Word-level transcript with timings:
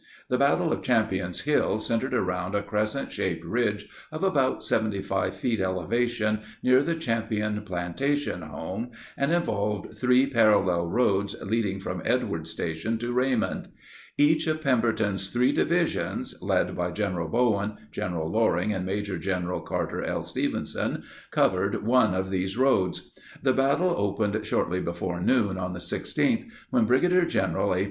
The 0.29 0.37
battle 0.39 0.73
of 0.73 0.81
Champion's 0.81 1.41
Hill 1.41 1.77
centered 1.77 2.15
around 2.15 2.55
a 2.55 2.63
crescent 2.63 3.11
shaped 3.11 3.45
ridge 3.45 3.87
of 4.11 4.23
about 4.23 4.63
75 4.63 5.35
feet 5.35 5.59
elevation 5.59 6.39
near 6.63 6.81
the 6.81 6.95
Champion 6.95 7.61
plantation 7.61 8.41
home 8.41 8.89
and 9.15 9.31
involved 9.31 9.95
three 9.95 10.25
parallel 10.25 10.89
roads 10.89 11.35
leading 11.43 11.79
from 11.79 12.01
Edwards 12.03 12.49
Station 12.49 12.97
to 12.97 13.13
Raymond. 13.13 13.67
Each 14.17 14.47
of 14.47 14.63
Pemberton's 14.63 15.27
three 15.29 15.51
divisions—led 15.51 16.75
by 16.75 16.89
General 16.89 17.27
Bowen, 17.27 17.77
General 17.91 18.27
Loring, 18.27 18.73
and 18.73 18.87
Maj. 18.87 19.19
Gen. 19.21 19.47
Carter 19.67 20.03
L. 20.03 20.23
Stevenson—covered 20.23 21.85
one 21.85 22.15
of 22.15 22.31
these 22.31 22.57
roads. 22.57 23.13
The 23.43 23.53
battle 23.53 23.93
opened 23.95 24.43
shortly 24.47 24.79
before 24.79 25.19
noon 25.19 25.59
on 25.59 25.73
the 25.73 25.79
16th 25.79 26.49
when 26.71 26.85
Brig. 26.85 27.29
Gen. 27.29 27.55
A. 27.55 27.75